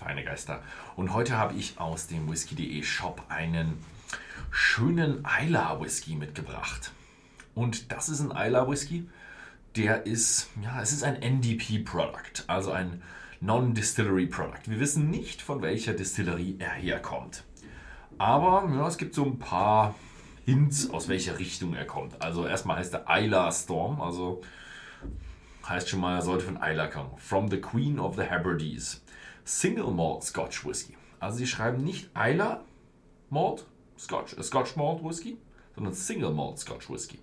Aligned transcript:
feine 0.00 0.24
Geister. 0.24 0.62
Und 0.96 1.12
heute 1.12 1.36
habe 1.36 1.54
ich 1.54 1.78
aus 1.78 2.06
dem 2.06 2.30
Whisky.de 2.30 2.82
Shop 2.82 3.22
einen 3.28 3.78
schönen 4.50 5.26
Isla 5.42 5.78
Whisky 5.80 6.14
mitgebracht. 6.14 6.92
Und 7.54 7.92
das 7.92 8.08
ist 8.08 8.20
ein 8.20 8.30
Isla 8.30 8.68
Whisky, 8.68 9.08
der 9.76 10.06
ist, 10.06 10.48
ja, 10.62 10.80
es 10.80 10.92
ist 10.92 11.04
ein 11.04 11.20
NDP-Product, 11.20 12.44
also 12.46 12.72
ein 12.72 13.02
Non-Distillery 13.42 14.26
Product. 14.26 14.62
Wir 14.66 14.80
wissen 14.80 15.10
nicht, 15.10 15.42
von 15.42 15.60
welcher 15.60 15.92
Distillerie 15.92 16.56
er 16.58 16.72
herkommt. 16.72 17.44
Aber 18.16 18.70
ja, 18.74 18.88
es 18.88 18.96
gibt 18.96 19.14
so 19.14 19.24
ein 19.26 19.38
paar 19.38 19.94
Hints, 20.46 20.88
aus 20.88 21.08
welcher 21.08 21.38
Richtung 21.38 21.74
er 21.74 21.84
kommt. 21.84 22.20
Also 22.22 22.46
erstmal 22.46 22.78
heißt 22.78 22.94
er 22.94 23.04
Isla 23.06 23.52
Storm, 23.52 24.00
also 24.00 24.40
heißt 25.68 25.90
schon 25.90 26.00
mal, 26.00 26.16
er 26.16 26.22
sollte 26.22 26.46
von 26.46 26.56
Isla 26.56 26.86
kommen. 26.86 27.10
From 27.18 27.50
the 27.50 27.60
Queen 27.60 27.98
of 27.98 28.16
the 28.16 28.22
Hebrides. 28.22 29.02
Single 29.50 29.90
Malt 29.90 30.22
Scotch 30.22 30.64
Whisky. 30.64 30.96
Also 31.18 31.38
sie 31.38 31.46
schreiben 31.48 31.82
nicht 31.82 32.10
Isla 32.16 32.62
Malt 33.30 33.66
Scotch, 33.98 34.38
äh, 34.38 34.42
Scotch 34.44 34.76
Malt 34.76 35.02
Whisky, 35.02 35.38
sondern 35.74 35.92
Single 35.92 36.30
Malt 36.30 36.60
Scotch 36.60 36.88
Whisky. 36.88 37.18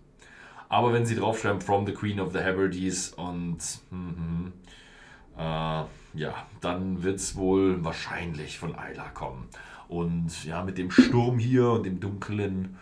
Aber 0.68 0.92
wenn 0.92 1.06
sie 1.06 1.16
draufschreiben 1.16 1.62
From 1.62 1.86
the 1.86 1.94
Queen 1.94 2.20
of 2.20 2.34
the 2.34 2.40
Hebrides 2.40 3.14
und 3.14 3.60
mm, 3.92 4.48
äh, 5.38 5.42
ja, 5.42 6.48
dann 6.60 7.02
wird 7.02 7.16
es 7.16 7.38
wohl 7.38 7.84
wahrscheinlich 7.86 8.60
von 8.60 8.76
Isla 8.76 9.08
kommen. 9.14 9.48
Und 9.88 10.44
ja, 10.44 10.66
mit 10.66 10.78
dem 10.78 10.92
Sturm 10.92 11.40
hier 11.40 11.70
und 11.70 11.86
dem 11.86 12.02
dunklen, 12.02 12.78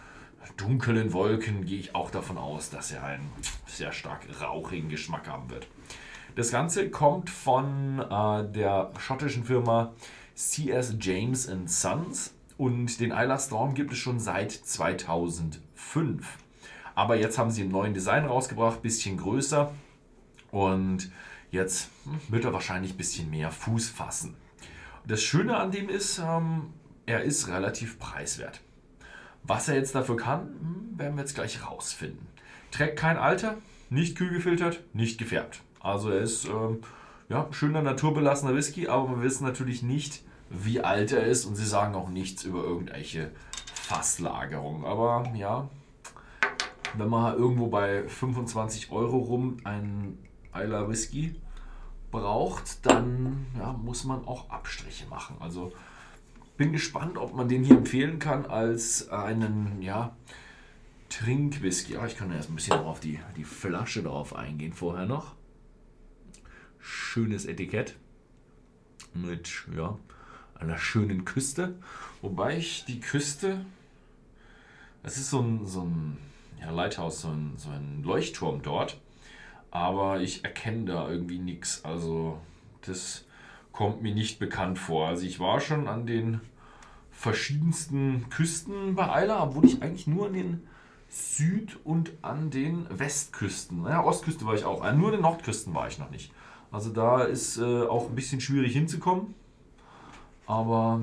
dunklen 0.57 1.13
Wolken 1.13 1.65
gehe 1.65 1.79
ich 1.79 1.93
auch 1.93 2.09
davon 2.09 2.39
aus, 2.39 2.71
dass 2.71 2.91
er 2.91 3.03
einen 3.03 3.29
sehr 3.67 3.91
stark 3.91 4.21
rauchigen 4.41 4.89
Geschmack 4.89 5.27
haben 5.27 5.51
wird. 5.51 5.67
Das 6.35 6.51
Ganze 6.51 6.89
kommt 6.89 7.29
von 7.29 7.99
äh, 7.99 8.51
der 8.51 8.91
schottischen 8.99 9.45
Firma 9.45 9.93
CS 10.35 10.95
James 10.99 11.49
Sons 11.67 12.33
und 12.57 12.99
den 12.99 13.11
Isla 13.11 13.39
Storm 13.39 13.73
gibt 13.73 13.93
es 13.93 13.99
schon 13.99 14.19
seit 14.19 14.51
2005. 14.51 16.37
Aber 16.93 17.15
jetzt 17.15 17.37
haben 17.37 17.51
sie 17.51 17.61
einen 17.61 17.71
neuen 17.71 17.93
Design 17.93 18.25
rausgebracht, 18.25 18.81
bisschen 18.81 19.15
größer 19.15 19.71
und 20.51 21.09
jetzt 21.51 21.89
hm, 22.03 22.19
wird 22.27 22.43
er 22.43 22.51
wahrscheinlich 22.51 22.95
ein 22.95 22.97
bisschen 22.97 23.29
mehr 23.29 23.49
Fuß 23.49 23.87
fassen. 23.87 24.35
Das 25.07 25.23
Schöne 25.23 25.55
an 25.55 25.71
dem 25.71 25.87
ist, 25.87 26.19
ähm, 26.19 26.73
er 27.05 27.23
ist 27.23 27.47
relativ 27.47 27.97
preiswert. 27.97 28.59
Was 29.43 29.69
er 29.69 29.75
jetzt 29.75 29.95
dafür 29.95 30.17
kann, 30.17 30.41
hm, 30.41 30.99
werden 30.99 31.15
wir 31.15 31.21
jetzt 31.21 31.35
gleich 31.35 31.65
rausfinden. 31.65 32.27
Trägt 32.71 32.99
kein 32.99 33.15
Alter, 33.15 33.55
nicht 33.89 34.17
kühl 34.17 34.33
gefiltert, 34.33 34.81
nicht 34.91 35.17
gefärbt. 35.17 35.61
Also 35.85 36.09
er 36.09 36.21
ist 36.21 36.45
ähm, 36.45 36.79
ja, 37.29 37.47
schöner 37.51 37.83
naturbelassener 37.83 38.55
Whisky, 38.55 38.87
aber 38.87 39.17
wir 39.17 39.21
wissen 39.21 39.43
natürlich 39.43 39.83
nicht, 39.83 40.23
wie 40.49 40.81
alt 40.81 41.11
er 41.11 41.23
ist 41.23 41.45
und 41.45 41.55
sie 41.55 41.65
sagen 41.65 41.93
auch 41.93 42.09
nichts 42.09 42.43
über 42.43 42.63
irgendwelche 42.63 43.31
Fasslagerung. 43.71 44.83
Aber 44.83 45.31
ja, 45.35 45.69
wenn 46.97 47.07
man 47.07 47.37
irgendwo 47.37 47.67
bei 47.67 48.07
25 48.07 48.91
Euro 48.91 49.17
rum 49.17 49.57
einen 49.63 50.17
Isla 50.55 50.89
Whisky 50.89 51.39
braucht, 52.09 52.83
dann 52.87 53.45
ja, 53.55 53.73
muss 53.73 54.05
man 54.05 54.25
auch 54.27 54.49
Abstriche 54.49 55.05
machen. 55.07 55.35
Also 55.39 55.71
bin 56.57 56.71
gespannt, 56.71 57.19
ob 57.19 57.35
man 57.35 57.47
den 57.47 57.63
hier 57.63 57.77
empfehlen 57.77 58.17
kann 58.17 58.47
als 58.47 59.09
einen 59.09 59.83
ja, 59.83 60.15
Trinkwhisky. 61.09 61.93
Ja, 61.93 62.07
ich 62.07 62.17
kann 62.17 62.31
erst 62.31 62.49
ein 62.49 62.55
bisschen 62.55 62.79
auf 62.79 62.99
die, 62.99 63.19
die 63.37 63.43
Flasche 63.43 64.01
drauf 64.01 64.35
eingehen 64.35 64.73
vorher 64.73 65.05
noch. 65.05 65.35
Schönes 66.87 67.45
Etikett 67.45 67.95
mit 69.15 69.65
ja, 69.75 69.97
einer 70.53 70.77
schönen 70.77 71.25
Küste. 71.25 71.73
Wobei 72.21 72.57
ich 72.57 72.85
die 72.85 72.99
Küste, 72.99 73.65
es 75.01 75.17
ist 75.17 75.31
so 75.31 75.41
ein, 75.41 75.65
so 75.65 75.81
ein 75.81 76.17
ja, 76.61 76.69
Lighthouse, 76.69 77.21
so 77.21 77.29
ein, 77.29 77.53
so 77.57 77.71
ein 77.71 78.03
Leuchtturm 78.03 78.61
dort. 78.61 79.01
Aber 79.71 80.21
ich 80.21 80.43
erkenne 80.43 80.85
da 80.85 81.09
irgendwie 81.09 81.39
nichts. 81.39 81.83
Also 81.83 82.39
das 82.81 83.25
kommt 83.71 84.03
mir 84.03 84.13
nicht 84.13 84.37
bekannt 84.37 84.77
vor. 84.77 85.07
Also 85.07 85.25
ich 85.25 85.39
war 85.39 85.61
schon 85.61 85.87
an 85.87 86.05
den 86.05 86.39
verschiedensten 87.09 88.29
Küsten 88.29 88.93
bei 88.93 89.11
Eila, 89.11 89.41
obwohl 89.41 89.65
ich 89.65 89.81
eigentlich 89.81 90.05
nur 90.05 90.27
an 90.27 90.33
den 90.33 90.67
Süd- 91.09 91.79
und 91.83 92.11
an 92.21 92.51
den 92.51 92.85
Westküsten, 92.91 93.81
naja, 93.81 94.03
Ostküste 94.03 94.45
war 94.45 94.53
ich 94.53 94.65
auch, 94.65 94.81
nur 94.93 95.07
an 95.07 95.13
den 95.13 95.21
Nordküsten 95.21 95.73
war 95.73 95.87
ich 95.87 95.97
noch 95.97 96.11
nicht. 96.11 96.31
Also 96.75 96.89
da 96.89 97.23
ist 97.23 97.55
äh, 97.55 97.83
auch 97.83 98.09
ein 98.09 98.15
bisschen 98.15 98.41
schwierig 98.41 98.73
hinzukommen. 98.73 99.33
Aber 100.45 100.99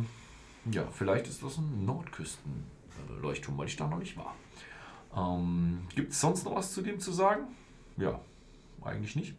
ja, 0.71 0.85
vielleicht 0.93 1.27
ist 1.29 1.43
das 1.43 1.57
ein 1.57 1.87
Nordküsten-Leuchtturm, 1.87 3.57
weil 3.57 3.69
ich 3.69 3.77
da 3.77 3.89
noch 3.89 3.99
nicht 3.99 4.15
war. 4.19 4.35
Ähm, 5.17 5.87
Gibt 5.95 6.13
es 6.13 6.21
sonst 6.21 6.45
noch 6.45 6.57
was 6.57 6.75
zu 6.75 6.83
dem 6.83 7.01
zu 7.01 7.11
sagen? 7.11 7.45
Ja, 7.97 8.21
eigentlich 8.83 9.17
nicht. 9.17 9.35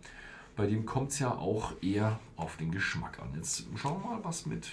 Bei 0.55 0.65
dem 0.65 0.87
kommt 0.87 1.11
es 1.11 1.19
ja 1.19 1.37
auch 1.37 1.73
eher 1.83 2.19
auf 2.35 2.57
den 2.57 2.71
Geschmack 2.71 3.19
an. 3.19 3.35
Jetzt 3.35 3.67
schauen 3.75 4.01
wir 4.01 4.15
mal, 4.15 4.23
was 4.23 4.47
mit 4.47 4.71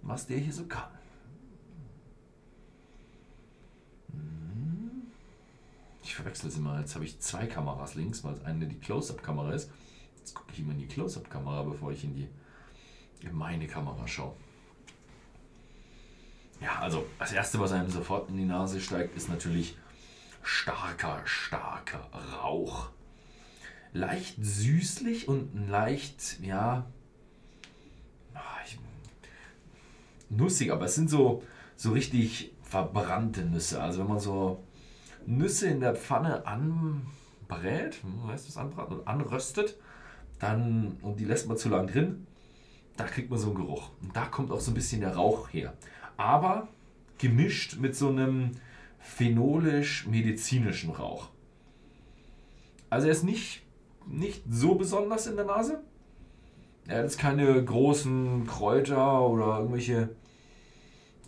was 0.00 0.26
der 0.26 0.38
hier 0.38 0.54
so 0.54 0.64
kann. 0.64 0.88
Hm. 4.12 5.08
Ich 6.02 6.14
verwechsel 6.14 6.48
es 6.48 6.56
immer. 6.56 6.80
Jetzt 6.80 6.94
habe 6.94 7.04
ich 7.04 7.20
zwei 7.20 7.46
Kameras 7.46 7.96
links, 7.96 8.24
weil 8.24 8.32
es 8.32 8.44
eine 8.46 8.66
die 8.66 8.80
Close-Up-Kamera 8.80 9.52
ist. 9.52 9.70
Jetzt 10.26 10.34
gucke 10.34 10.52
ich 10.52 10.58
immer 10.58 10.72
in 10.72 10.80
die 10.80 10.88
Close-Up-Kamera, 10.88 11.62
bevor 11.62 11.92
ich 11.92 12.02
in 12.02 12.12
die 12.12 12.28
in 13.20 13.32
meine 13.32 13.68
Kamera 13.68 14.08
schaue. 14.08 14.34
Ja, 16.60 16.80
also 16.80 17.06
das 17.20 17.30
erste, 17.30 17.60
was 17.60 17.70
einem 17.70 17.88
sofort 17.88 18.28
in 18.28 18.36
die 18.36 18.44
Nase 18.44 18.80
steigt, 18.80 19.16
ist 19.16 19.28
natürlich 19.28 19.78
starker, 20.42 21.22
starker 21.24 22.10
Rauch. 22.42 22.88
Leicht 23.92 24.34
süßlich 24.44 25.28
und 25.28 25.68
leicht, 25.68 26.40
ja, 26.42 26.86
nussig, 30.28 30.72
aber 30.72 30.86
es 30.86 30.96
sind 30.96 31.08
so, 31.08 31.44
so 31.76 31.92
richtig 31.92 32.52
verbrannte 32.62 33.44
Nüsse. 33.44 33.80
Also 33.80 34.00
wenn 34.00 34.08
man 34.08 34.18
so 34.18 34.64
Nüsse 35.24 35.68
in 35.68 35.78
der 35.78 35.94
Pfanne 35.94 36.44
anbrät, 36.48 38.02
hm, 38.02 38.26
heißt 38.26 38.48
das 38.48 38.56
anbraten, 38.56 38.98
und 38.98 39.06
anröstet, 39.06 39.76
dann, 40.38 40.98
und 41.02 41.20
die 41.20 41.24
lässt 41.24 41.48
man 41.48 41.56
zu 41.56 41.68
lang 41.68 41.86
drin, 41.86 42.26
da 42.96 43.04
kriegt 43.04 43.30
man 43.30 43.38
so 43.38 43.48
einen 43.48 43.56
Geruch. 43.56 43.90
Und 44.02 44.16
da 44.16 44.26
kommt 44.26 44.50
auch 44.50 44.60
so 44.60 44.70
ein 44.70 44.74
bisschen 44.74 45.00
der 45.00 45.14
Rauch 45.14 45.52
her. 45.52 45.74
Aber 46.16 46.68
gemischt 47.18 47.78
mit 47.78 47.94
so 47.94 48.08
einem 48.08 48.52
phenolisch-medizinischen 48.98 50.90
Rauch. 50.90 51.28
Also 52.90 53.06
er 53.06 53.12
ist 53.12 53.24
nicht, 53.24 53.62
nicht 54.06 54.42
so 54.48 54.74
besonders 54.74 55.26
in 55.26 55.36
der 55.36 55.44
Nase. 55.44 55.82
Er 56.86 56.98
hat 56.98 57.04
jetzt 57.04 57.18
keine 57.18 57.62
großen 57.64 58.46
Kräuter 58.46 59.28
oder 59.28 59.58
irgendwelche 59.58 60.10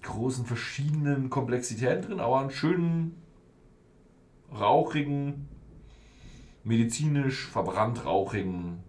großen 0.02 0.46
verschiedenen 0.46 1.30
Komplexitäten 1.30 2.02
drin, 2.02 2.20
aber 2.20 2.40
einen 2.40 2.50
schönen, 2.50 3.20
rauchigen, 4.52 5.48
medizinisch 6.62 7.46
verbrannt 7.46 8.04
rauchigen 8.04 8.84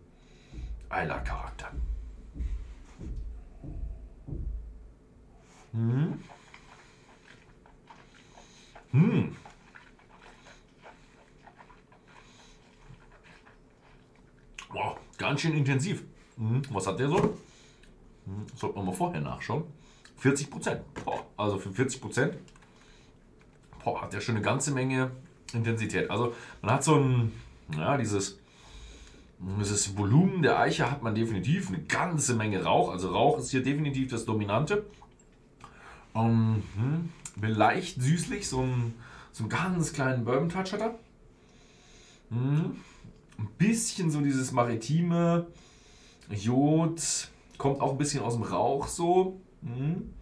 Eiler-Charakter. 0.90 1.72
Hm. 5.72 6.20
Hm. 8.92 9.36
Wow, 14.70 14.98
ganz 15.18 15.42
schön 15.42 15.54
intensiv. 15.54 16.04
Hm. 16.38 16.62
Was 16.72 16.88
hat 16.88 17.00
der 17.00 17.10
so? 17.10 17.38
Hm. 18.26 18.46
Sollte 18.56 18.76
man 18.78 18.86
mal 18.88 18.94
vorher 18.94 19.22
nachschauen. 19.22 19.64
40 20.18 20.50
Prozent. 20.50 20.82
Also 21.38 21.60
für 21.60 21.72
40 21.72 22.02
Prozent 22.02 22.38
hat 23.86 24.14
der 24.14 24.22
schon 24.22 24.36
eine 24.36 24.44
ganze 24.44 24.72
Menge 24.72 25.12
Intensität. 25.54 26.10
Also 26.12 26.36
man 26.62 26.76
hat 26.76 26.84
so 26.84 26.96
ein, 26.96 27.32
ja, 27.76 27.98
dieses, 27.98 28.40
dieses 29.40 29.98
Volumen 29.98 30.42
der 30.42 30.60
Eiche 30.60 30.92
hat 30.92 31.02
man 31.02 31.16
definitiv 31.16 31.70
eine 31.70 31.80
ganze 31.80 32.36
Menge 32.36 32.64
Rauch. 32.64 32.92
Also 32.92 33.10
Rauch 33.10 33.40
ist 33.40 33.52
hier 33.52 33.64
definitiv 33.64 34.10
das 34.10 34.26
Dominante. 34.26 34.86
Um, 36.14 36.64
hm, 36.76 37.10
leicht 37.42 38.02
süßlich, 38.02 38.48
so 38.50 38.62
einen, 38.62 38.96
so 39.32 39.44
einen 39.44 39.50
ganz 39.50 39.94
kleinen 39.94 40.26
Bourbon-Touch 40.26 40.74
hat 40.74 40.82
er. 40.82 41.00
Hm, 42.30 42.76
ein 43.38 43.48
bisschen 43.58 44.12
so 44.12 44.20
dieses 44.22 44.52
maritime 44.52 45.48
Jod, 46.30 47.02
kommt 47.58 47.82
auch 47.82 47.92
ein 47.92 47.98
bisschen 47.98 48.24
aus 48.24 48.34
dem 48.34 48.44
Rauch 48.44 48.88
so. 48.88 49.40
Hm. 49.62 50.14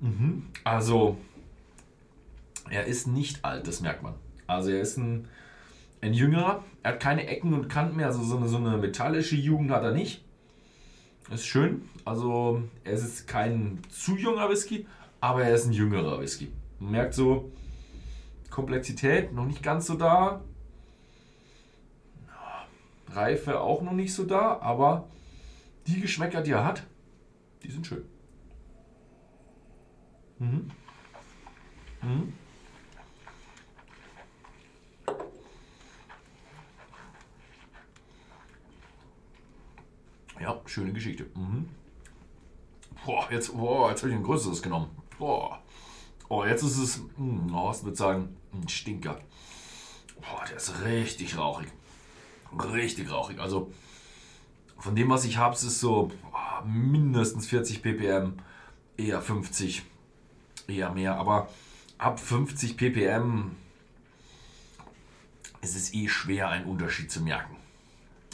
Mhm. 0.00 0.46
Also, 0.64 1.16
er 2.68 2.86
ist 2.86 3.06
nicht 3.06 3.44
alt, 3.44 3.66
das 3.66 3.80
merkt 3.80 4.02
man. 4.02 4.14
Also, 4.46 4.70
er 4.70 4.80
ist 4.80 4.98
ein, 4.98 5.28
ein 6.06 6.14
Jüngerer, 6.14 6.64
er 6.82 6.92
hat 6.92 7.00
keine 7.00 7.26
Ecken 7.26 7.52
und 7.52 7.68
Kanten 7.68 7.96
mehr, 7.96 8.06
also 8.06 8.22
so 8.22 8.36
eine, 8.36 8.48
so 8.48 8.56
eine 8.56 8.76
metallische 8.76 9.36
Jugend 9.36 9.70
hat 9.70 9.82
er 9.82 9.92
nicht. 9.92 10.24
Ist 11.30 11.46
schön. 11.46 11.88
Also, 12.04 12.62
es 12.84 13.02
ist 13.02 13.26
kein 13.26 13.80
zu 13.88 14.16
junger 14.16 14.48
Whisky, 14.48 14.86
aber 15.20 15.42
er 15.42 15.54
ist 15.54 15.66
ein 15.66 15.72
jüngerer 15.72 16.20
Whisky. 16.20 16.52
Man 16.78 16.92
merkt 16.92 17.14
so, 17.14 17.50
Komplexität 18.50 19.32
noch 19.32 19.44
nicht 19.44 19.62
ganz 19.62 19.86
so 19.86 19.94
da. 19.94 20.42
Reife 23.08 23.60
auch 23.60 23.82
noch 23.82 23.92
nicht 23.92 24.14
so 24.14 24.24
da, 24.24 24.58
aber 24.60 25.08
die 25.86 26.00
Geschmäcker, 26.00 26.42
die 26.42 26.52
er 26.52 26.64
hat, 26.64 26.84
die 27.62 27.70
sind 27.70 27.86
schön. 27.86 28.04
Mhm. 30.38 30.70
Mhm. 32.02 32.32
Ja, 40.46 40.60
schöne 40.66 40.92
Geschichte. 40.92 41.26
Mhm. 41.34 41.68
Boah, 43.04 43.26
jetzt, 43.32 43.52
boah, 43.56 43.90
jetzt 43.90 44.02
habe 44.02 44.12
ich 44.12 44.16
ein 44.16 44.22
größeres 44.22 44.62
genommen. 44.62 44.90
Boah. 45.18 45.60
Oh, 46.28 46.44
jetzt 46.44 46.62
ist 46.62 46.76
es, 46.76 47.02
mh, 47.16 47.52
oh, 47.52 47.72
ich 47.74 47.82
würde 47.82 47.96
sagen, 47.96 48.36
ein 48.54 48.68
Stinker. 48.68 49.18
Boah, 50.20 50.44
der 50.48 50.58
ist 50.58 50.84
richtig 50.84 51.36
rauchig. 51.36 51.66
Richtig 52.72 53.10
rauchig. 53.10 53.40
Also 53.40 53.72
von 54.78 54.94
dem, 54.94 55.10
was 55.10 55.24
ich 55.24 55.36
habe, 55.36 55.56
ist 55.56 55.64
es 55.64 55.80
so 55.80 56.12
boah, 56.30 56.64
mindestens 56.64 57.48
40 57.48 57.82
ppm, 57.82 58.34
eher 58.96 59.20
50, 59.20 59.82
eher 60.68 60.92
mehr. 60.92 61.16
Aber 61.16 61.48
ab 61.98 62.20
50 62.20 62.76
ppm 62.76 63.50
ist 65.60 65.74
es 65.74 65.92
eh 65.92 66.06
schwer, 66.06 66.50
einen 66.50 66.66
Unterschied 66.66 67.10
zu 67.10 67.20
merken. 67.20 67.56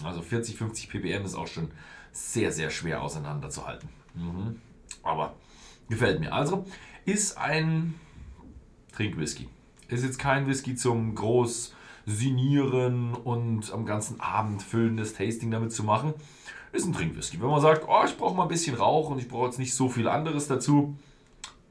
Also 0.04 0.20
40, 0.20 0.56
50 0.56 0.90
ppm 0.90 1.24
ist 1.24 1.34
auch 1.34 1.46
schon 1.46 1.70
sehr, 2.12 2.52
sehr 2.52 2.70
schwer 2.70 3.02
auseinanderzuhalten. 3.02 3.88
Mhm. 4.14 4.60
Aber 5.02 5.34
gefällt 5.88 6.20
mir. 6.20 6.32
Also 6.32 6.64
ist 7.04 7.38
ein 7.38 7.94
Trinkwhisky. 8.94 9.48
Ist 9.88 10.04
jetzt 10.04 10.18
kein 10.18 10.46
Whisky 10.46 10.74
zum 10.74 11.14
groß 11.14 11.74
sinieren 12.06 13.14
und 13.14 13.72
am 13.72 13.86
ganzen 13.86 14.20
Abend 14.20 14.62
füllendes 14.62 15.14
Tasting 15.14 15.50
damit 15.50 15.72
zu 15.72 15.84
machen. 15.84 16.14
Ist 16.72 16.86
ein 16.86 16.92
Trinkwhisky. 16.92 17.40
Wenn 17.40 17.48
man 17.48 17.60
sagt, 17.60 17.86
oh, 17.88 18.02
ich 18.04 18.16
brauche 18.16 18.34
mal 18.34 18.44
ein 18.44 18.48
bisschen 18.48 18.76
Rauch 18.76 19.10
und 19.10 19.18
ich 19.18 19.28
brauche 19.28 19.46
jetzt 19.46 19.58
nicht 19.58 19.74
so 19.74 19.88
viel 19.88 20.08
anderes 20.08 20.48
dazu, 20.48 20.96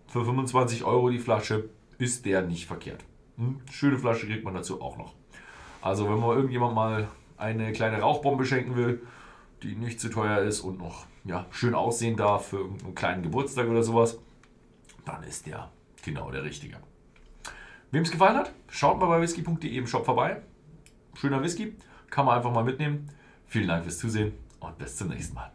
für 0.08 0.24
25 0.24 0.84
Euro 0.84 1.10
die 1.10 1.20
Flasche 1.20 1.70
ist 1.98 2.26
der 2.26 2.42
nicht 2.42 2.66
verkehrt. 2.66 3.04
Hm? 3.38 3.62
Schöne 3.72 3.98
Flasche 3.98 4.28
kriegt 4.28 4.44
man 4.44 4.54
dazu 4.54 4.82
auch 4.82 4.98
noch. 4.98 5.14
Also 5.82 6.08
wenn 6.10 6.20
man 6.20 6.36
irgendjemand 6.36 6.76
mal 6.76 7.08
eine 7.38 7.72
kleine 7.72 8.00
Rauchbombe 8.00 8.46
schenken 8.46 8.76
will, 8.76 9.02
die 9.64 9.76
nicht 9.76 10.00
zu 10.00 10.10
teuer 10.10 10.40
ist 10.40 10.62
und 10.62 10.80
noch 10.80 11.06
ja, 11.24 11.46
schön 11.52 11.76
aussehen 11.76 12.18
darf 12.18 12.48
für 12.48 12.66
einen 12.66 12.96
kleinen 12.96 13.24
Geburtstag 13.24 13.68
oder 13.68 13.84
sowas, 13.84 14.18
dann 15.06 15.24
ist 15.24 15.46
der 15.46 15.72
genau 16.04 16.32
der 16.32 16.44
Richtige. 16.44 16.78
Wem 17.92 18.04
es 18.04 18.12
gefallen 18.12 18.38
hat, 18.38 18.54
schaut 18.70 19.00
mal 19.00 19.08
bei 19.08 19.22
whisky.de 19.22 19.70
im 19.70 19.88
Shop 19.88 20.06
vorbei. 20.06 20.42
Schöner 21.14 21.44
Whisky, 21.44 21.76
kann 22.10 22.26
man 22.26 22.38
einfach 22.38 22.52
mal 22.52 22.64
mitnehmen. 22.64 23.10
Vielen 23.46 23.68
Dank 23.68 23.84
fürs 23.84 24.00
Zusehen 24.00 24.34
und 24.60 24.78
bis 24.78 24.96
zum 24.96 25.10
nächsten 25.10 25.36
Mal. 25.36 25.52